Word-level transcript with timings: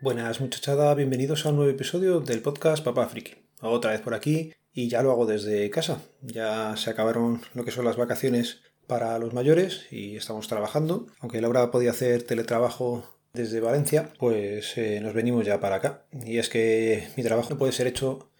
Buenas 0.00 0.40
muchachada, 0.40 0.94
bienvenidos 0.94 1.44
a 1.44 1.48
un 1.48 1.56
nuevo 1.56 1.72
episodio 1.72 2.20
del 2.20 2.40
podcast 2.40 2.84
Papá 2.84 3.08
Friki. 3.08 3.34
Otra 3.60 3.90
vez 3.90 4.00
por 4.00 4.14
aquí 4.14 4.52
y 4.72 4.88
ya 4.88 5.02
lo 5.02 5.10
hago 5.10 5.26
desde 5.26 5.68
casa. 5.70 6.00
Ya 6.22 6.76
se 6.76 6.90
acabaron 6.90 7.42
lo 7.54 7.64
que 7.64 7.72
son 7.72 7.84
las 7.84 7.96
vacaciones 7.96 8.60
para 8.86 9.18
los 9.18 9.34
mayores 9.34 9.88
y 9.90 10.14
estamos 10.16 10.46
trabajando. 10.46 11.08
Aunque 11.18 11.40
Laura 11.40 11.72
podía 11.72 11.90
hacer 11.90 12.22
teletrabajo 12.22 13.18
desde 13.32 13.58
Valencia, 13.58 14.12
pues 14.20 14.78
eh, 14.78 15.00
nos 15.00 15.14
venimos 15.14 15.44
ya 15.44 15.58
para 15.58 15.76
acá. 15.76 16.06
Y 16.12 16.38
es 16.38 16.48
que 16.48 17.08
mi 17.16 17.24
trabajo 17.24 17.50
no 17.50 17.58
puede 17.58 17.72
ser 17.72 17.88
hecho 17.88 18.30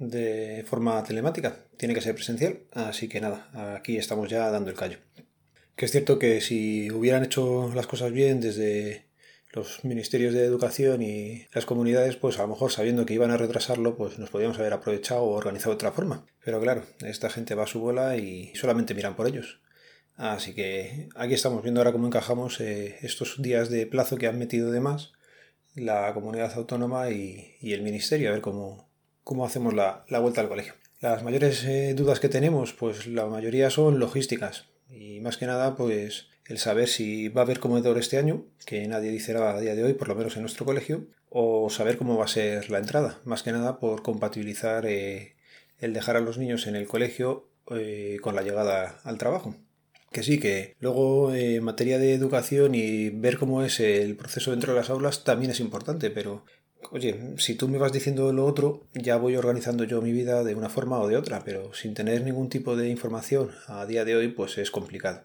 de 0.00 0.64
forma 0.66 1.00
telemática, 1.04 1.60
tiene 1.76 1.94
que 1.94 2.00
ser 2.00 2.16
presencial. 2.16 2.64
Así 2.72 3.08
que 3.08 3.20
nada, 3.20 3.76
aquí 3.76 3.98
estamos 3.98 4.28
ya 4.28 4.50
dando 4.50 4.68
el 4.68 4.76
callo. 4.76 4.98
Que 5.76 5.84
es 5.84 5.92
cierto 5.92 6.18
que 6.18 6.40
si 6.40 6.90
hubieran 6.90 7.22
hecho 7.22 7.70
las 7.72 7.86
cosas 7.86 8.10
bien 8.10 8.40
desde 8.40 9.13
los 9.54 9.84
ministerios 9.84 10.34
de 10.34 10.44
educación 10.44 11.02
y 11.02 11.46
las 11.52 11.64
comunidades, 11.64 12.16
pues 12.16 12.38
a 12.38 12.42
lo 12.42 12.48
mejor 12.48 12.72
sabiendo 12.72 13.06
que 13.06 13.14
iban 13.14 13.30
a 13.30 13.36
retrasarlo, 13.36 13.96
pues 13.96 14.18
nos 14.18 14.30
podíamos 14.30 14.58
haber 14.58 14.72
aprovechado 14.72 15.22
o 15.22 15.30
organizado 15.30 15.70
de 15.70 15.76
otra 15.76 15.92
forma. 15.92 16.26
Pero 16.44 16.60
claro, 16.60 16.82
esta 17.00 17.30
gente 17.30 17.54
va 17.54 17.64
a 17.64 17.68
su 17.68 17.80
bola 17.80 18.16
y 18.16 18.54
solamente 18.54 18.94
miran 18.94 19.16
por 19.16 19.28
ellos. 19.28 19.60
Así 20.16 20.54
que 20.54 21.08
aquí 21.14 21.34
estamos 21.34 21.62
viendo 21.62 21.80
ahora 21.80 21.92
cómo 21.92 22.06
encajamos 22.06 22.60
eh, 22.60 22.96
estos 23.02 23.40
días 23.40 23.68
de 23.68 23.86
plazo 23.86 24.16
que 24.16 24.26
han 24.26 24.38
metido 24.38 24.70
de 24.70 24.80
más 24.80 25.12
la 25.74 26.12
comunidad 26.14 26.52
autónoma 26.54 27.10
y, 27.10 27.56
el 27.60 27.82
ministerio, 27.82 28.28
a 28.28 28.32
ver 28.32 28.40
cómo, 28.40 28.88
cómo 29.24 29.44
hacemos 29.44 29.74
la, 29.74 30.04
vuelta 30.20 30.40
al 30.40 30.48
colegio. 30.48 30.74
Las 31.00 31.22
mayores 31.22 31.64
eh, 31.64 31.94
dudas 31.94 32.20
que 32.20 32.28
tenemos, 32.28 32.72
pues 32.72 33.06
la 33.06 33.26
mayoría 33.26 33.70
son 33.70 33.98
logísticas 33.98 34.66
y 34.88 35.20
más 35.20 35.36
que 35.36 35.46
nada, 35.46 35.76
pues 35.76 36.28
el 36.46 36.58
saber 36.58 36.88
si 36.88 37.28
va 37.28 37.42
a 37.42 37.44
haber 37.44 37.60
comedor 37.60 37.98
este 37.98 38.18
año, 38.18 38.44
que 38.66 38.86
nadie 38.86 39.10
dice 39.10 39.32
nada 39.32 39.56
a 39.56 39.60
día 39.60 39.74
de 39.74 39.84
hoy, 39.84 39.94
por 39.94 40.08
lo 40.08 40.14
menos 40.14 40.36
en 40.36 40.42
nuestro 40.42 40.64
colegio, 40.64 41.06
o 41.30 41.70
saber 41.70 41.96
cómo 41.96 42.16
va 42.16 42.26
a 42.26 42.28
ser 42.28 42.70
la 42.70 42.78
entrada, 42.78 43.20
más 43.24 43.42
que 43.42 43.52
nada 43.52 43.78
por 43.78 44.02
compatibilizar 44.02 44.86
eh, 44.86 45.36
el 45.78 45.92
dejar 45.92 46.16
a 46.16 46.20
los 46.20 46.38
niños 46.38 46.66
en 46.66 46.76
el 46.76 46.86
colegio 46.86 47.48
con 48.20 48.34
la 48.34 48.42
llegada 48.42 49.00
al 49.04 49.18
trabajo. 49.18 49.56
Que 50.12 50.22
sí, 50.22 50.38
que 50.38 50.76
luego 50.78 51.34
eh, 51.34 51.56
en 51.56 51.64
materia 51.64 51.98
de 51.98 52.14
educación 52.14 52.74
y 52.74 53.10
ver 53.10 53.38
cómo 53.38 53.64
es 53.64 53.80
el 53.80 54.14
proceso 54.16 54.52
dentro 54.52 54.72
de 54.72 54.78
las 54.78 54.90
aulas 54.90 55.24
también 55.24 55.50
es 55.50 55.60
importante, 55.60 56.10
pero 56.10 56.44
oye, 56.92 57.34
si 57.38 57.54
tú 57.54 57.68
me 57.68 57.78
vas 57.78 57.92
diciendo 57.92 58.32
lo 58.32 58.44
otro, 58.44 58.86
ya 58.94 59.16
voy 59.16 59.34
organizando 59.36 59.84
yo 59.84 60.02
mi 60.02 60.12
vida 60.12 60.44
de 60.44 60.54
una 60.54 60.68
forma 60.68 61.00
o 61.00 61.08
de 61.08 61.16
otra, 61.16 61.42
pero 61.44 61.72
sin 61.74 61.94
tener 61.94 62.22
ningún 62.22 62.48
tipo 62.48 62.76
de 62.76 62.88
información 62.90 63.50
a 63.66 63.86
día 63.86 64.04
de 64.04 64.14
hoy, 64.14 64.28
pues 64.28 64.58
es 64.58 64.70
complicado. 64.70 65.24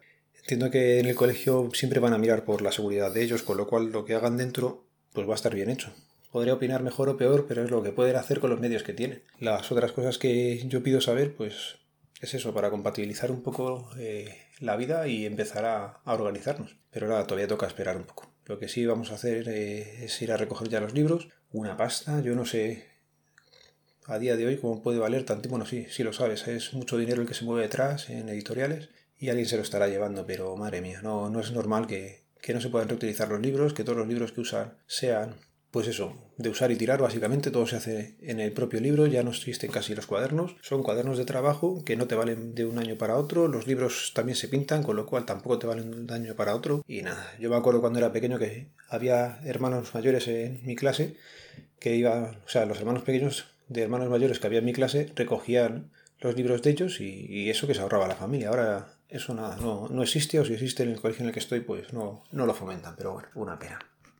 Entiendo 0.50 0.72
que 0.72 0.98
en 0.98 1.06
el 1.06 1.14
colegio 1.14 1.70
siempre 1.74 2.00
van 2.00 2.14
a 2.14 2.18
mirar 2.18 2.44
por 2.44 2.64
la 2.64 2.72
seguridad 2.72 3.14
de 3.14 3.22
ellos, 3.22 3.44
con 3.44 3.56
lo 3.56 3.68
cual 3.68 3.92
lo 3.92 4.04
que 4.04 4.16
hagan 4.16 4.36
dentro, 4.36 4.84
pues 5.14 5.28
va 5.28 5.34
a 5.34 5.36
estar 5.36 5.54
bien 5.54 5.70
hecho. 5.70 5.94
Podría 6.32 6.56
opinar 6.56 6.82
mejor 6.82 7.08
o 7.08 7.18
peor, 7.18 7.46
pero 7.48 7.64
es 7.64 7.70
lo 7.70 7.84
que 7.84 7.92
pueden 7.92 8.16
hacer 8.16 8.40
con 8.40 8.50
los 8.50 8.60
medios 8.60 8.82
que 8.82 8.94
tienen. 8.94 9.22
Las 9.38 9.72
otras 9.72 9.92
cosas 9.92 10.18
que 10.18 10.68
yo 10.68 10.82
pido 10.82 11.02
saber, 11.02 11.36
pues 11.36 11.76
es 12.20 12.34
eso, 12.34 12.52
para 12.52 12.72
compatibilizar 12.72 13.30
un 13.30 13.44
poco 13.44 13.92
eh, 14.00 14.40
la 14.60 14.76
vida 14.76 15.08
y 15.08 15.28
empezar 15.28 15.66
a, 15.66 16.02
organizarnos. 16.04 16.78
Pero 16.90 17.06
ahora 17.06 17.28
todavía 17.28 17.48
toca 17.48 17.68
esperar 17.68 17.96
un 17.98 18.06
poco. 18.06 18.34
Lo 18.46 18.58
que 18.58 18.70
sí 18.70 18.88
vamos 18.88 19.12
a 19.12 19.16
hacer 19.16 19.48
eh, 19.50 20.06
es 20.06 20.20
ir 20.20 20.32
a 20.32 20.38
recoger 20.38 20.68
ya 20.68 20.80
los 20.82 20.96
libros. 20.96 21.28
Una 21.52 21.78
pasta, 21.78 22.22
yo 22.22 22.34
no 22.34 22.48
sé 22.48 22.88
a 24.08 24.18
día 24.18 24.36
de 24.36 24.48
hoy 24.48 24.58
cómo 24.58 24.82
puede 24.82 24.98
valer 24.98 25.26
tanto. 25.26 25.48
Bueno, 25.48 25.68
sí, 25.68 25.86
sí 25.92 26.02
lo 26.02 26.12
sabes, 26.12 26.48
es 26.48 26.74
mucho 26.74 26.98
dinero 26.98 27.22
el 27.22 27.28
que 27.28 27.36
se 27.36 27.46
mueve 27.46 27.62
detrás 27.62 28.10
en 28.10 28.30
editoriales 28.30 28.90
y 29.20 29.30
alguien 29.30 29.48
se 29.48 29.58
lo 29.58 29.64
estará 29.64 29.88
llevando, 29.88 30.26
pero 30.26 30.56
madre 30.56 30.82
mía, 30.82 31.02
no, 31.04 31.30
no 31.30 31.40
es 31.40 31.52
normal 31.52 31.88
que, 31.88 32.24
que 32.42 32.54
no 32.54 32.62
se 32.62 32.70
puedan 32.70 32.90
reutilizar 32.90 33.30
los 33.30 33.40
libros, 33.40 33.74
que 33.74 33.84
todos 33.84 33.98
los 33.98 34.08
libros 34.08 34.32
que 34.32 34.42
usan 34.42 34.78
sean 34.88 35.36
pues 35.72 35.88
eso, 35.88 36.16
de 36.38 36.50
usar 36.50 36.72
y 36.72 36.76
tirar 36.76 37.00
básicamente, 37.00 37.52
todo 37.52 37.68
se 37.68 37.76
hace 37.76 38.16
en 38.22 38.40
el 38.40 38.52
propio 38.54 38.80
libro, 38.80 39.06
ya 39.06 39.22
no 39.22 39.30
existen 39.30 39.70
casi 39.70 39.94
los 39.94 40.08
cuadernos, 40.08 40.56
son 40.62 40.82
cuadernos 40.82 41.18
de 41.18 41.26
trabajo 41.26 41.84
que 41.86 41.96
no 41.96 42.08
te 42.08 42.16
valen 42.16 42.56
de 42.56 42.66
un 42.66 42.80
año 42.80 42.98
para 42.98 43.18
otro, 43.18 43.48
los 43.48 43.68
libros 43.68 44.14
también 44.16 44.36
se 44.36 44.48
pintan, 44.48 44.82
con 44.82 44.96
lo 44.96 45.06
cual 45.06 45.26
tampoco 45.26 45.60
te 45.60 45.68
valen 45.68 45.92
de 45.92 45.98
un 45.98 46.12
año 46.12 46.36
para 46.36 46.56
otro, 46.56 46.84
y 46.88 47.04
nada, 47.04 47.36
yo 47.40 47.52
me 47.52 47.56
acuerdo 47.56 47.82
cuando 47.82 48.00
era 48.00 48.12
pequeño 48.12 48.40
que 48.40 48.70
había 48.88 49.40
hermanos 49.44 49.94
mayores 49.94 50.28
en 50.28 50.60
mi 50.66 50.76
clase, 50.76 51.18
que 51.80 51.96
iba, 51.96 52.36
o 52.46 52.50
sea, 52.50 52.66
los 52.66 52.80
hermanos 52.80 53.04
pequeños 53.04 53.46
de 53.68 53.84
hermanos 53.84 54.10
mayores 54.10 54.40
que 54.40 54.48
había 54.48 54.60
en 54.60 54.66
mi 54.66 54.74
clase 54.74 55.12
recogían 55.16 55.92
los 56.20 56.36
libros 56.36 56.64
de 56.64 56.72
ellos 56.72 57.00
y, 57.00 57.50
eso 57.50 57.68
que 57.68 57.76
se 57.76 57.82
ahorraba 57.82 58.08
la 58.08 58.16
familia, 58.16 58.50
ahora 58.50 58.96
eso 59.10 59.34
nada, 59.34 59.58
no, 59.58 59.88
no 59.90 60.04
existe, 60.04 60.40
o 60.40 60.46
si 60.46 60.54
existe 60.54 60.84
en 60.84 60.90
el 60.90 61.02
colegio 61.02 61.24
en 61.24 61.28
el 61.28 61.34
que 61.34 61.40
estoy, 61.40 61.62
pues 61.62 61.94
no, 61.94 62.24
no 62.32 62.46
lo 62.46 62.54
fomentan, 62.54 62.96
pero 62.96 63.14
bueno, 63.14 63.28
una 63.36 63.58
pena 63.60 63.80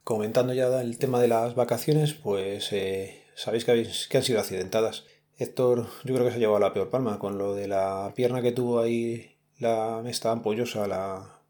comentando 0.10 0.54
ya 0.56 0.82
el 0.82 0.98
tema 0.98 1.22
de 1.22 1.28
las 1.28 1.54
vacaciones, 1.54 2.16
pues 2.16 2.74
eh, 2.74 3.26
sabéis 3.36 3.64
que, 3.64 4.18
han 4.18 4.24
sido 4.24 4.40
accidentadas. 4.40 5.06
Héctor, 5.38 5.88
yo 6.04 6.16
creo 6.16 6.26
que 6.26 6.32
se 6.32 6.38
ha 6.38 6.40
llevado 6.40 6.58
la 6.58 6.74
peor 6.74 6.90
palma 6.90 7.20
con 7.20 7.38
lo 7.38 7.54
de 7.54 7.68
la 7.68 8.12
pierna 8.16 8.42
que 8.42 8.52
tuvo 8.52 8.80
ahí, 8.80 9.38
la 9.60 10.02
esta 10.08 10.32
ampollosa, 10.32 10.88
la 10.88 11.44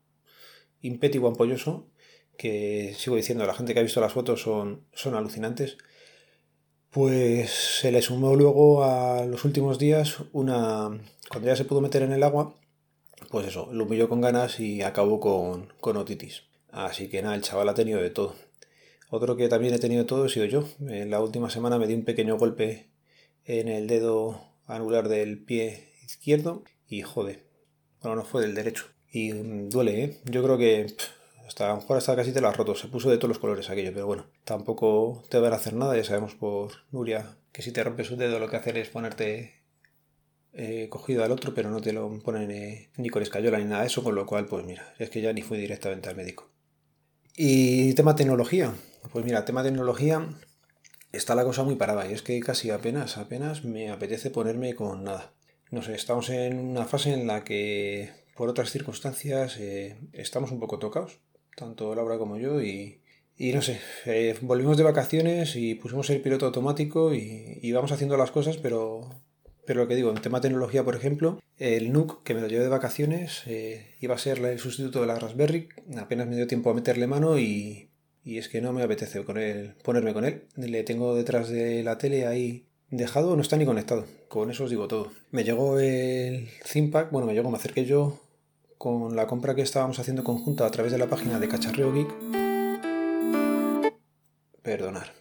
impétigo 0.81 1.29
ampolloso, 1.29 1.87
que 2.37 2.93
sigo 2.97 3.15
diciendo, 3.15 3.45
la 3.45 3.53
gente 3.53 3.73
que 3.73 3.79
ha 3.79 3.83
visto 3.83 4.01
las 4.01 4.11
fotos 4.11 4.41
son, 4.41 4.85
son 4.93 5.15
alucinantes. 5.15 5.77
Pues 6.89 7.49
se 7.79 7.93
le 7.93 8.01
sumó 8.01 8.35
luego 8.35 8.83
a 8.83 9.25
los 9.25 9.45
últimos 9.45 9.79
días 9.79 10.17
una. 10.33 10.89
Cuando 11.29 11.47
ya 11.47 11.55
se 11.55 11.63
pudo 11.63 11.79
meter 11.79 12.01
en 12.01 12.11
el 12.11 12.23
agua, 12.23 12.55
pues 13.29 13.47
eso, 13.47 13.69
lo 13.71 13.85
humilló 13.85 14.09
con 14.09 14.21
ganas 14.21 14.59
y 14.59 14.81
acabó 14.81 15.19
con, 15.19 15.73
con 15.79 15.97
otitis. 15.97 16.43
Así 16.71 17.09
que 17.09 17.21
nada, 17.21 17.35
el 17.35 17.41
chaval 17.41 17.69
ha 17.69 17.73
tenido 17.73 18.01
de 18.01 18.09
todo. 18.09 18.35
Otro 19.09 19.35
que 19.35 19.49
también 19.49 19.73
he 19.73 19.79
tenido 19.79 20.05
todo 20.05 20.25
he 20.25 20.29
sido 20.29 20.45
yo. 20.45 20.65
En 20.81 21.09
la 21.09 21.21
última 21.21 21.49
semana 21.49 21.79
me 21.79 21.87
di 21.87 21.95
un 21.95 22.05
pequeño 22.05 22.37
golpe 22.37 22.89
en 23.45 23.67
el 23.67 23.87
dedo 23.87 24.41
anular 24.67 25.09
del 25.09 25.43
pie 25.43 25.89
izquierdo 26.05 26.63
y 26.87 27.01
jode. 27.01 27.43
Bueno, 28.01 28.17
no 28.17 28.23
fue 28.23 28.41
del 28.41 28.53
derecho. 28.53 28.85
Y 29.11 29.33
mm, 29.33 29.69
duele, 29.69 30.03
¿eh? 30.03 30.17
Yo 30.25 30.43
creo 30.43 30.57
que 30.57 30.95
hasta 31.47 31.65
a 31.65 31.69
lo 31.69 31.81
mejor 31.81 31.97
hasta 31.97 32.15
casi 32.15 32.31
te 32.31 32.41
lo 32.41 32.47
has 32.47 32.57
roto. 32.57 32.75
Se 32.75 32.87
puso 32.87 33.09
de 33.09 33.17
todos 33.17 33.29
los 33.29 33.39
colores 33.39 33.69
aquello, 33.69 33.91
pero 33.93 34.05
bueno, 34.05 34.27
tampoco 34.43 35.23
te 35.29 35.39
van 35.39 35.53
a 35.53 35.55
hacer 35.55 35.73
nada. 35.73 35.97
Ya 35.97 36.03
sabemos 36.03 36.35
por 36.35 36.71
Nuria 36.91 37.37
que 37.51 37.63
si 37.63 37.71
te 37.71 37.83
rompes 37.83 38.11
un 38.11 38.19
dedo 38.19 38.39
lo 38.39 38.47
que 38.47 38.57
hacer 38.57 38.77
es 38.77 38.89
ponerte 38.89 39.58
eh, 40.53 40.87
cogido 40.89 41.23
al 41.23 41.31
otro, 41.31 41.53
pero 41.53 41.69
no 41.69 41.81
te 41.81 41.93
lo 41.93 42.19
ponen 42.19 42.49
eh, 42.51 42.89
ni 42.97 43.09
con 43.09 43.21
escayola 43.21 43.59
ni 43.59 43.65
nada 43.65 43.81
de 43.81 43.87
eso, 43.87 44.03
con 44.03 44.15
lo 44.15 44.25
cual, 44.25 44.45
pues 44.45 44.65
mira, 44.65 44.93
es 44.99 45.09
que 45.09 45.21
ya 45.21 45.33
ni 45.33 45.41
fui 45.41 45.57
directamente 45.57 46.09
al 46.09 46.15
médico. 46.15 46.49
Y 47.35 47.93
tema 47.93 48.15
tecnología. 48.15 48.73
Pues 49.11 49.23
mira, 49.23 49.45
tema 49.45 49.63
tecnología 49.63 50.27
está 51.11 51.35
la 51.35 51.43
cosa 51.43 51.63
muy 51.63 51.75
parada 51.75 52.09
y 52.09 52.13
es 52.13 52.21
que 52.21 52.39
casi 52.39 52.69
apenas, 52.69 53.17
apenas 53.17 53.63
me 53.63 53.89
apetece 53.89 54.29
ponerme 54.29 54.75
con 54.75 55.03
nada. 55.03 55.33
No 55.71 55.81
sé, 55.81 55.93
estamos 55.93 56.29
en 56.29 56.59
una 56.59 56.85
fase 56.85 57.13
en 57.13 57.27
la 57.27 57.43
que 57.43 58.11
por 58.35 58.49
otras 58.49 58.71
circunstancias 58.71 59.57
eh, 59.59 59.97
estamos 60.13 60.51
un 60.51 60.59
poco 60.59 60.79
tocados, 60.79 61.19
tanto 61.55 61.93
Laura 61.95 62.17
como 62.17 62.37
yo, 62.37 62.61
y, 62.61 63.01
y 63.37 63.53
no 63.53 63.61
sé, 63.61 63.79
eh, 64.05 64.35
volvimos 64.41 64.77
de 64.77 64.83
vacaciones 64.83 65.55
y 65.55 65.75
pusimos 65.75 66.09
el 66.09 66.21
piloto 66.21 66.47
automático 66.47 67.13
y, 67.13 67.59
y 67.61 67.71
vamos 67.71 67.91
haciendo 67.91 68.17
las 68.17 68.31
cosas, 68.31 68.57
pero 68.57 69.09
pero 69.69 69.81
lo 69.81 69.87
que 69.87 69.95
digo, 69.95 70.09
en 70.09 70.19
tema 70.19 70.39
de 70.39 70.47
tecnología, 70.49 70.83
por 70.83 70.95
ejemplo, 70.95 71.39
el 71.59 71.93
NUC, 71.93 72.23
que 72.23 72.33
me 72.33 72.41
lo 72.41 72.47
llevé 72.47 72.63
de 72.63 72.69
vacaciones, 72.69 73.43
eh, 73.45 73.93
iba 74.01 74.15
a 74.15 74.17
ser 74.17 74.39
el 74.39 74.57
sustituto 74.57 75.01
de 75.01 75.05
la 75.05 75.19
Raspberry. 75.19 75.69
Apenas 75.95 76.25
me 76.25 76.35
dio 76.35 76.47
tiempo 76.47 76.71
a 76.71 76.73
meterle 76.73 77.05
mano 77.05 77.37
y, 77.37 77.91
es 78.25 78.49
que 78.49 78.61
no 78.61 78.73
me 78.73 78.81
apetece 78.81 79.23
con 79.23 79.37
él, 79.37 79.75
ponerme 79.83 80.11
con 80.11 80.25
él. 80.25 80.45
Le 80.55 80.81
tengo 80.81 81.13
detrás 81.13 81.49
de 81.49 81.83
la 81.83 81.99
tele 81.99 82.25
ahí 82.25 82.65
dejado, 82.89 83.35
no 83.35 83.43
está 83.43 83.57
ni 83.57 83.65
conectado. 83.67 84.07
Con 84.27 84.49
eso 84.49 84.63
os 84.63 84.71
digo 84.71 84.87
todo. 84.87 85.11
Me 85.29 85.43
llegó 85.43 85.79
el 85.79 86.49
ThinkPad, 86.67 87.11
bueno, 87.11 87.27
me 87.27 87.35
llegó, 87.35 87.51
me 87.51 87.57
acerqué 87.57 87.85
yo 87.85 88.19
con 88.79 89.15
la 89.15 89.27
compra 89.27 89.53
que 89.53 89.61
estábamos 89.61 89.99
haciendo 89.99 90.23
conjunta 90.23 90.65
a 90.65 90.71
través 90.71 90.91
de 90.91 90.97
la 90.97 91.11
página 91.11 91.39
de 91.39 91.47
Cacharreo 91.47 91.93
Geek. 91.93 92.09
Perdonar. 94.63 95.18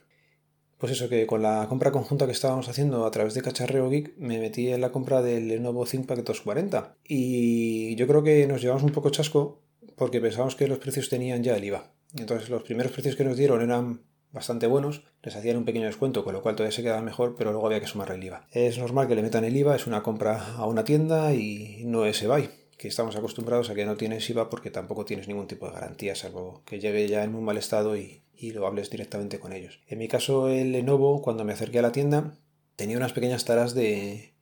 Pues 0.78 0.92
eso, 0.92 1.08
que 1.08 1.26
con 1.26 1.42
la 1.42 1.66
compra 1.68 1.90
conjunta 1.90 2.26
que 2.26 2.32
estábamos 2.32 2.68
haciendo 2.68 3.04
a 3.04 3.10
través 3.10 3.34
de 3.34 3.42
Cacharreo 3.42 3.90
Geek, 3.90 4.16
me 4.16 4.38
metí 4.38 4.68
en 4.68 4.80
la 4.80 4.92
compra 4.92 5.22
del 5.22 5.48
Lenovo 5.48 5.84
ThinkPad 5.84 6.18
240. 6.18 6.96
Y 7.04 7.96
yo 7.96 8.06
creo 8.06 8.22
que 8.22 8.46
nos 8.46 8.62
llevamos 8.62 8.84
un 8.84 8.92
poco 8.92 9.10
chasco 9.10 9.60
porque 9.96 10.20
pensábamos 10.20 10.54
que 10.54 10.68
los 10.68 10.78
precios 10.78 11.08
tenían 11.08 11.42
ya 11.42 11.56
el 11.56 11.64
IVA. 11.64 11.92
Entonces 12.16 12.48
los 12.48 12.62
primeros 12.62 12.92
precios 12.92 13.16
que 13.16 13.24
nos 13.24 13.36
dieron 13.36 13.60
eran 13.60 14.02
bastante 14.30 14.66
buenos, 14.66 15.02
les 15.22 15.34
hacían 15.34 15.56
un 15.56 15.64
pequeño 15.64 15.86
descuento, 15.86 16.22
con 16.22 16.34
lo 16.34 16.42
cual 16.42 16.54
todavía 16.54 16.76
se 16.76 16.82
quedaba 16.82 17.02
mejor, 17.02 17.34
pero 17.36 17.50
luego 17.50 17.66
había 17.66 17.80
que 17.80 17.86
sumar 17.86 18.10
el 18.12 18.22
IVA. 18.22 18.46
Es 18.52 18.78
normal 18.78 19.08
que 19.08 19.14
le 19.14 19.22
metan 19.22 19.44
el 19.44 19.56
IVA, 19.56 19.74
es 19.74 19.86
una 19.86 20.02
compra 20.02 20.54
a 20.56 20.66
una 20.66 20.84
tienda 20.84 21.34
y 21.34 21.82
no 21.86 22.04
es 22.04 22.22
eBay, 22.22 22.50
que 22.78 22.88
estamos 22.88 23.16
acostumbrados 23.16 23.68
a 23.68 23.74
que 23.74 23.84
no 23.84 23.96
tienes 23.96 24.30
IVA 24.30 24.48
porque 24.48 24.70
tampoco 24.70 25.04
tienes 25.04 25.28
ningún 25.28 25.48
tipo 25.48 25.66
de 25.66 25.72
garantía, 25.72 26.14
salvo 26.14 26.62
que 26.64 26.80
llegue 26.80 27.08
ya 27.08 27.24
en 27.24 27.34
un 27.34 27.44
mal 27.44 27.58
estado 27.58 27.96
y, 27.96 28.22
y 28.34 28.52
lo 28.52 28.66
hables 28.66 28.88
directamente 28.88 29.40
con 29.40 29.52
ellos. 29.52 29.80
En 29.88 29.98
mi 29.98 30.08
caso, 30.08 30.48
el 30.48 30.72
Lenovo, 30.72 31.20
cuando 31.20 31.44
me 31.44 31.52
acerqué 31.52 31.80
a 31.80 31.82
la 31.82 31.92
tienda, 31.92 32.38
tenía 32.76 32.96
unas 32.96 33.12
pequeñas 33.12 33.44
taras 33.44 33.74
de 33.74 34.32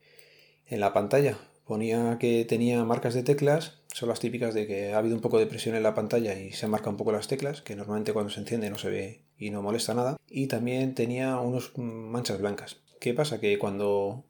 en 0.66 0.80
la 0.80 0.92
pantalla. 0.92 1.38
Ponía 1.64 2.18
que 2.20 2.44
tenía 2.44 2.84
marcas 2.84 3.14
de 3.14 3.22
teclas, 3.22 3.80
son 3.92 4.10
las 4.10 4.20
típicas 4.20 4.54
de 4.54 4.66
que 4.66 4.92
ha 4.92 4.98
habido 4.98 5.16
un 5.16 5.22
poco 5.22 5.38
de 5.38 5.46
presión 5.46 5.74
en 5.74 5.82
la 5.82 5.94
pantalla 5.94 6.38
y 6.38 6.52
se 6.52 6.68
marca 6.68 6.90
un 6.90 6.98
poco 6.98 7.12
las 7.12 7.28
teclas, 7.28 7.62
que 7.62 7.74
normalmente 7.74 8.12
cuando 8.12 8.30
se 8.30 8.40
enciende 8.40 8.70
no 8.70 8.76
se 8.76 8.90
ve 8.90 9.22
y 9.38 9.50
no 9.50 9.62
molesta 9.62 9.94
nada. 9.94 10.16
Y 10.28 10.46
también 10.46 10.94
tenía 10.94 11.38
unos 11.38 11.72
manchas 11.76 12.38
blancas. 12.38 12.82
¿Qué 13.00 13.14
pasa? 13.14 13.40
Que 13.40 13.58
cuando 13.58 14.26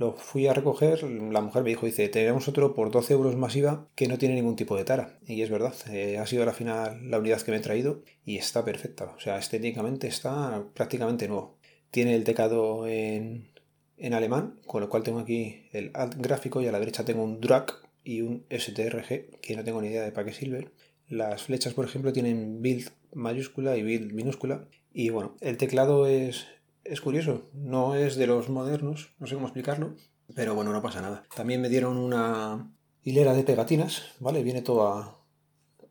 lo 0.00 0.14
fui 0.14 0.46
a 0.46 0.54
recoger, 0.54 1.02
la 1.02 1.42
mujer 1.42 1.62
me 1.62 1.68
dijo, 1.68 1.84
dice, 1.84 2.08
tenemos 2.08 2.48
otro 2.48 2.74
por 2.74 2.90
12 2.90 3.12
euros 3.12 3.36
masiva 3.36 3.86
que 3.94 4.08
no 4.08 4.16
tiene 4.16 4.34
ningún 4.34 4.56
tipo 4.56 4.74
de 4.74 4.84
tara. 4.84 5.18
Y 5.26 5.42
es 5.42 5.50
verdad, 5.50 5.74
eh, 5.90 6.16
ha 6.16 6.26
sido 6.26 6.46
la 6.46 6.54
final 6.54 7.10
la 7.10 7.18
unidad 7.18 7.42
que 7.42 7.50
me 7.50 7.58
he 7.58 7.60
traído 7.60 8.02
y 8.24 8.38
está 8.38 8.64
perfecta. 8.64 9.12
O 9.14 9.20
sea, 9.20 9.36
estéticamente 9.36 10.06
está 10.06 10.64
prácticamente 10.72 11.28
nuevo. 11.28 11.58
Tiene 11.90 12.14
el 12.14 12.24
teclado 12.24 12.86
en, 12.86 13.50
en 13.98 14.14
alemán, 14.14 14.58
con 14.66 14.80
lo 14.80 14.88
cual 14.88 15.02
tengo 15.02 15.18
aquí 15.18 15.68
el 15.72 15.92
gráfico 16.16 16.62
y 16.62 16.66
a 16.66 16.72
la 16.72 16.78
derecha 16.78 17.04
tengo 17.04 17.22
un 17.22 17.38
drag 17.38 17.66
y 18.02 18.22
un 18.22 18.46
STRG, 18.50 19.38
que 19.42 19.54
no 19.54 19.64
tengo 19.64 19.82
ni 19.82 19.88
idea 19.88 20.02
de 20.02 20.12
para 20.12 20.24
qué 20.24 20.32
sirve. 20.32 20.70
Las 21.08 21.42
flechas, 21.42 21.74
por 21.74 21.84
ejemplo, 21.84 22.14
tienen 22.14 22.62
build 22.62 22.90
mayúscula 23.12 23.76
y 23.76 23.82
build 23.82 24.14
minúscula. 24.14 24.66
Y 24.94 25.10
bueno, 25.10 25.36
el 25.42 25.58
teclado 25.58 26.06
es, 26.06 26.46
es 26.90 27.00
curioso, 27.00 27.48
no 27.54 27.94
es 27.94 28.16
de 28.16 28.26
los 28.26 28.48
modernos, 28.48 29.14
no 29.18 29.26
sé 29.26 29.34
cómo 29.34 29.46
explicarlo, 29.46 29.94
pero 30.34 30.54
bueno, 30.54 30.72
no 30.72 30.82
pasa 30.82 31.00
nada. 31.00 31.24
También 31.34 31.60
me 31.60 31.68
dieron 31.68 31.96
una 31.96 32.72
hilera 33.02 33.32
de 33.32 33.44
pegatinas, 33.44 34.02
¿vale? 34.18 34.42
Viene 34.42 34.62
todo, 34.62 35.24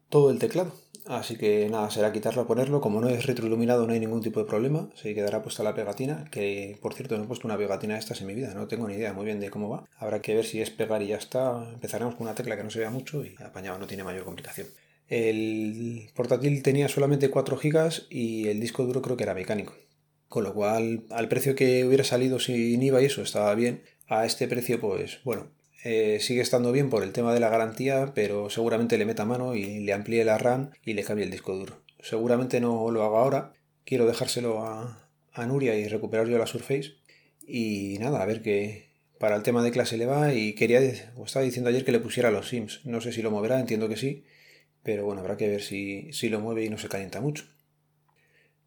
todo 0.10 0.30
el 0.30 0.40
teclado. 0.40 0.74
Así 1.06 1.38
que 1.38 1.68
nada, 1.70 1.90
será 1.90 2.12
quitarlo, 2.12 2.46
ponerlo. 2.46 2.82
Como 2.82 3.02
no 3.02 3.10
es 3.10 3.26
retroiluminado, 3.26 3.88
no 3.88 3.94
hay 3.94 4.00
ningún 4.00 4.22
tipo 4.22 4.40
de 4.40 4.46
problema. 4.46 4.90
Se 4.94 5.16
quedará 5.16 5.42
puesta 5.42 5.64
la 5.64 5.74
pegatina. 5.74 6.26
Que 6.30 6.78
por 6.82 6.94
cierto, 6.94 7.18
no 7.18 7.24
he 7.24 7.28
puesto 7.28 7.48
una 7.48 7.58
pegatina 7.58 7.96
de 7.96 8.00
estas 8.00 8.22
en 8.22 8.28
mi 8.28 8.36
vida. 8.36 8.54
No 8.54 8.68
tengo 8.68 8.88
ni 8.88 8.94
idea 8.94 9.12
muy 9.14 9.26
bien 9.26 9.40
de 9.40 9.50
cómo 9.50 9.70
va. 9.70 9.86
Habrá 9.98 10.22
que 10.22 10.36
ver 10.36 10.46
si 10.46 10.62
es 10.62 10.70
pegar 10.70 11.02
y 11.02 11.08
ya 11.08 11.18
está. 11.18 11.68
Empezaremos 11.74 12.14
con 12.14 12.28
una 12.28 12.36
tecla 12.36 12.56
que 12.58 12.64
no 12.64 12.70
se 12.70 12.80
vea 12.80 12.92
mucho 12.92 13.26
y 13.26 13.36
apañado, 13.44 13.80
no 13.80 13.88
tiene 13.88 14.04
mayor 14.04 14.24
complicación. 14.24 14.68
El 15.08 16.12
portátil 16.14 16.62
tenía 16.62 16.88
solamente 16.88 17.32
4 17.32 17.58
GB 17.58 18.08
y 18.12 18.48
el 18.48 18.60
disco 18.60 18.86
duro 18.86 19.02
creo 19.02 19.18
que 19.18 19.24
era 19.24 19.34
mecánico. 19.34 19.74
Con 20.30 20.44
lo 20.44 20.54
cual, 20.54 21.06
al 21.10 21.28
precio 21.28 21.56
que 21.56 21.84
hubiera 21.86 22.04
salido 22.04 22.40
sin 22.40 22.82
IVA 22.82 23.02
y 23.02 23.06
eso 23.06 23.24
estaba 23.24 23.54
bien. 23.56 23.82
A 24.08 24.26
este 24.26 24.48
precio, 24.48 24.80
pues 24.80 25.20
bueno, 25.24 25.52
eh, 25.84 26.20
sigue 26.22 26.42
estando 26.42 26.72
bien 26.72 26.90
por 26.90 27.04
el 27.04 27.14
tema 27.14 27.34
de 27.34 27.40
la 27.40 27.50
garantía, 27.50 28.12
pero 28.14 28.50
seguramente 28.50 28.98
le 28.98 29.06
meta 29.06 29.26
mano 29.26 29.56
y 29.56 29.80
le 29.80 29.94
amplíe 29.94 30.24
la 30.24 30.38
RAM 30.38 30.72
y 30.86 30.94
le 30.94 31.04
cambie 31.04 31.26
el 31.26 31.32
disco 31.32 31.56
duro. 31.56 31.82
Seguramente 32.00 32.60
no 32.60 32.92
lo 32.92 33.04
haga 33.04 33.20
ahora. 33.20 33.54
Quiero 33.86 34.06
dejárselo 34.06 34.64
a, 34.64 35.06
Nuria 35.48 35.76
y 35.76 35.88
recuperar 35.88 36.28
yo 36.28 36.38
la 36.38 36.48
Surface. 36.48 36.96
Y 37.48 37.98
nada, 38.00 38.22
a 38.22 38.26
ver 38.26 38.42
qué 38.42 38.90
para 39.20 39.36
el 39.36 39.44
tema 39.44 39.64
de 39.64 39.72
clase 39.72 39.98
le 39.98 40.06
va. 40.06 40.34
Y 40.34 40.54
quería, 40.54 40.80
o 41.16 41.26
estaba 41.26 41.46
diciendo 41.46 41.70
ayer 41.70 41.86
que 41.86 41.92
le 41.92 42.00
pusiera 42.00 42.30
los 42.30 42.50
Sims. 42.50 42.82
No 42.86 43.02
sé 43.02 43.12
si 43.14 43.22
lo 43.22 43.32
moverá, 43.32 43.60
entiendo 43.60 43.90
que 43.90 43.98
sí. 43.98 44.26
Pero 44.84 45.06
bueno, 45.06 45.22
habrá 45.22 45.38
que 45.38 45.48
ver 45.48 45.62
si, 45.62 46.12
si 46.14 46.30
lo 46.30 46.40
mueve 46.40 46.66
y 46.66 46.70
no 46.70 46.78
se 46.78 46.90
calienta 46.90 47.22
mucho. 47.22 47.46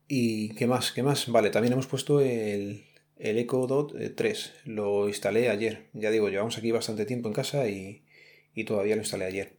¿Y 0.08 0.54
qué 0.54 0.66
más? 0.66 0.93
¿Qué 0.93 1.02
más? 1.02 1.28
Vale, 1.28 1.50
también 1.50 1.72
hemos 1.72 1.87
puesto 1.87 2.20
el, 2.20 2.84
el 3.22 3.38
Echo 3.38 3.69
Dot 3.69 3.94
3 4.16 4.46
eh, 4.46 4.50
lo 4.64 5.06
instalé 5.08 5.49
ayer. 5.49 5.87
Ya 5.93 6.10
digo, 6.10 6.28
llevamos 6.28 6.58
aquí 6.58 6.72
bastante 6.72 7.06
tiempo 7.06 7.28
en 7.28 7.34
casa 7.34 7.69
y, 7.69 8.02
todavía 8.66 8.96
lo 8.96 9.02
instalé 9.02 9.26
ayer. 9.26 9.52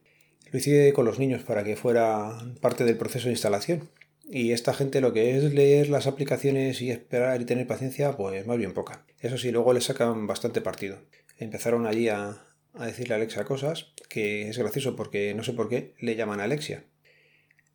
Lo 0.52 0.58
hice 0.58 0.92
con 0.92 1.06
los 1.06 1.18
niños 1.18 1.42
para 1.42 1.64
que 1.64 1.74
fuera 1.74 2.38
parte 2.60 2.84
del 2.84 2.98
proceso 2.98 3.26
de 3.26 3.32
instalación. 3.32 3.88
Y 4.26 4.52
esta 4.52 4.74
gente 4.74 5.00
lo 5.00 5.12
que 5.14 5.36
es 5.36 5.54
leer 5.54 5.88
las 5.88 6.06
aplicaciones 6.06 6.82
y 6.82 6.90
esperar 6.90 7.40
y 7.40 7.46
tener 7.46 7.66
paciencia, 7.66 8.16
pues 8.16 8.46
más 8.46 8.58
bien 8.58 8.74
poca. 8.74 9.06
Eso 9.20 9.38
sí, 9.38 9.50
luego 9.50 9.72
le 9.72 9.80
sacan 9.80 10.26
bastante 10.26 10.60
partido. 10.60 10.98
Empezaron 11.38 11.86
allí 11.86 12.08
a, 12.08 12.44
decirle 12.78 13.14
a 13.14 13.16
Alexa 13.16 13.44
cosas, 13.44 13.92
que 14.10 14.48
es 14.48 14.58
gracioso 14.58 14.94
porque 14.94 15.34
no 15.34 15.42
sé 15.42 15.54
por 15.54 15.70
qué 15.70 15.94
le 15.98 16.16
llaman 16.16 16.40
Alexia. 16.40 16.84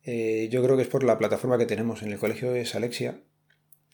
Eh, 0.04 0.48
yo 0.50 0.62
creo 0.62 0.76
que 0.76 0.82
es 0.82 0.88
por 0.88 1.04
la 1.04 1.18
plataforma 1.18 1.58
que 1.58 1.66
tenemos 1.66 2.02
en 2.02 2.12
el 2.12 2.18
colegio, 2.18 2.54
es 2.54 2.74
Alexia, 2.74 3.20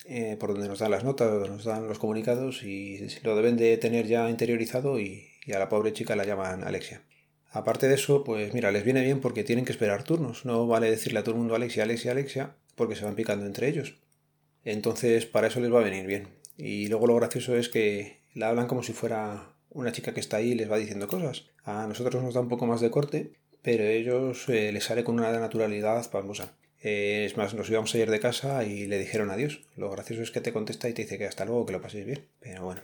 eh, 0.05 0.37
por 0.39 0.53
donde 0.53 0.69
nos 0.69 0.79
dan 0.79 0.93
las 0.93 1.05
notas, 1.05 1.31
donde 1.31 1.49
nos 1.49 1.65
dan 1.65 1.89
los 1.89 1.99
comunicados 1.99 2.63
y 2.63 3.07
lo 3.23 3.35
deben 3.35 3.57
de 3.57 3.77
tener 3.77 4.07
ya 4.07 4.31
interiorizado 4.31 5.01
y, 5.01 5.29
a 5.53 5.59
la 5.59 5.69
pobre 5.69 5.93
chica 5.93 6.17
la 6.17 6.25
llaman 6.25 6.65
Alexia. 6.65 7.03
Aparte 7.51 7.89
de 7.89 7.95
eso, 7.95 8.25
pues 8.25 8.53
mira, 8.53 8.71
les 8.71 8.85
viene 8.85 9.03
bien 9.03 9.21
porque 9.21 9.45
tienen 9.45 9.65
que 9.65 9.73
esperar 9.73 10.03
turnos. 10.03 10.45
No 10.45 10.67
vale 10.67 10.91
decirle 10.91 11.21
a 11.21 11.23
todo 11.23 11.35
el 11.35 11.41
mundo 11.41 11.55
Alexia, 11.55 11.85
Alexia, 11.85 12.13
Alexia, 12.13 12.57
porque 12.75 12.97
se 12.97 13.05
van 13.05 13.15
picando 13.15 13.47
entre 13.47 13.69
ellos. 13.69 13.99
Entonces, 14.65 15.27
para 15.27 15.47
eso 15.47 15.61
les 15.61 15.73
va 15.73 15.81
a 15.81 15.85
venir 15.85 16.07
bien. 16.07 16.29
Y 16.59 16.89
luego 16.89 17.07
lo 17.07 17.17
gracioso 17.17 17.57
es 17.57 17.69
que 17.69 18.21
la 18.35 18.49
hablan 18.49 18.67
como 18.67 18.83
si 18.83 18.93
fuera 18.93 19.55
una 19.71 19.93
chica 19.93 20.13
que 20.13 20.21
está 20.21 20.39
ahí 20.39 20.53
y 20.53 20.55
les 20.55 20.71
va 20.71 20.79
diciendo 20.79 21.07
cosas. 21.07 21.47
A 21.65 21.87
nosotros 21.87 22.23
nos 22.23 22.35
da 22.35 22.41
un 22.41 22.49
poco 22.49 22.67
más 22.67 22.81
de 22.81 22.91
corte, 22.91 23.33
pero 23.67 23.83
ellos 23.83 24.49
eh, 24.49 24.71
les 24.71 24.85
sale 24.85 25.03
con 25.03 25.19
una 25.19 25.33
naturalidad 25.41 26.09
pasmosa. 26.09 26.57
Eh, 26.81 27.25
es 27.27 27.37
más, 27.37 27.53
nos 27.53 27.69
íbamos 27.69 27.93
a 27.93 27.99
ir 27.99 28.09
de 28.09 28.21
casa 28.21 28.63
y 28.63 28.87
le 28.87 28.97
dijeron 28.97 29.29
adiós. 29.29 29.63
Lo 29.75 29.91
gracioso 29.91 30.23
es 30.23 30.31
que 30.31 30.41
te 30.41 30.53
contesta 30.53 30.89
y 30.89 30.93
te 30.93 31.03
dice 31.03 31.19
que 31.19 31.27
hasta 31.27 31.45
luego, 31.45 31.67
que 31.67 31.73
lo 31.73 31.83
paséis 31.83 32.07
bien. 32.07 32.29
Pero 32.39 32.63
bueno. 32.63 32.81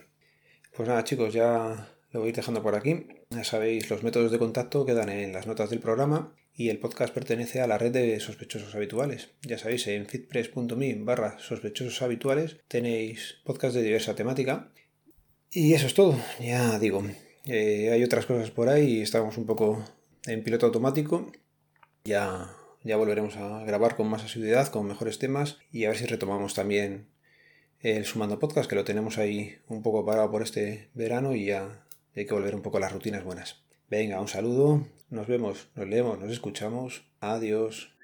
Pues 0.76 0.88
nada, 0.88 1.04
chicos, 1.04 1.32
ya 1.32 1.88
lo 2.10 2.20
voy 2.20 2.32
dejando 2.32 2.64
por 2.64 2.74
aquí. 2.74 3.06
Ya 3.30 3.44
sabéis, 3.44 3.90
los 3.90 4.02
métodos 4.02 4.32
de 4.32 4.40
contacto 4.40 4.84
quedan 4.84 5.08
en 5.08 5.32
las 5.32 5.46
notas 5.46 5.70
del 5.70 5.78
programa 5.78 6.34
y 6.52 6.68
el 6.68 6.80
podcast 6.80 7.14
pertenece 7.14 7.60
a 7.60 7.68
la 7.68 7.78
red 7.78 7.92
de 7.92 8.18
sospechosos 8.18 8.74
habituales. 8.74 9.28
Ya 9.42 9.58
sabéis, 9.58 9.86
en 9.86 10.06
fitpress.me 10.06 10.94
barra 10.96 11.38
sospechosos 11.38 12.02
habituales 12.02 12.56
tenéis 12.66 13.36
podcast 13.44 13.76
de 13.76 13.84
diversa 13.84 14.16
temática. 14.16 14.72
Y 15.52 15.74
eso 15.74 15.86
es 15.86 15.94
todo, 15.94 16.18
ya 16.40 16.76
digo. 16.80 17.04
Eh, 17.44 17.90
hay 17.92 18.02
otras 18.02 18.26
cosas 18.26 18.50
por 18.50 18.68
ahí 18.68 18.98
y 18.98 19.02
estamos 19.02 19.38
un 19.38 19.46
poco 19.46 19.84
en 20.26 20.42
piloto 20.42 20.66
automático. 20.66 21.30
Ya 22.04 22.56
ya 22.84 22.96
volveremos 22.96 23.36
a 23.36 23.64
grabar 23.64 23.94
con 23.94 24.08
más 24.08 24.24
asiduidad, 24.24 24.68
con 24.68 24.86
mejores 24.86 25.18
temas 25.18 25.58
y 25.70 25.84
a 25.84 25.88
ver 25.88 25.98
si 25.98 26.06
retomamos 26.06 26.54
también 26.54 27.06
el 27.80 28.04
Sumando 28.04 28.40
Podcast, 28.40 28.68
que 28.68 28.74
lo 28.74 28.84
tenemos 28.84 29.18
ahí 29.18 29.56
un 29.68 29.82
poco 29.82 30.04
parado 30.04 30.30
por 30.30 30.42
este 30.42 30.90
verano 30.94 31.34
y 31.34 31.46
ya 31.46 31.84
hay 32.16 32.26
que 32.26 32.34
volver 32.34 32.54
un 32.54 32.62
poco 32.62 32.78
a 32.78 32.80
las 32.80 32.92
rutinas 32.92 33.24
buenas. 33.24 33.62
Venga, 33.88 34.20
un 34.20 34.28
saludo, 34.28 34.86
nos 35.10 35.26
vemos, 35.28 35.68
nos 35.76 35.86
leemos, 35.86 36.18
nos 36.18 36.32
escuchamos. 36.32 37.04
Adiós. 37.20 37.94